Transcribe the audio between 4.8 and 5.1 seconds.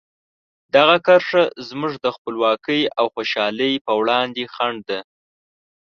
ده.